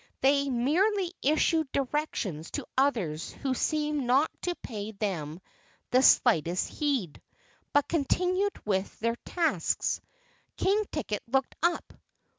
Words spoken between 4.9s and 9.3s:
them the slightest heed, but continued with their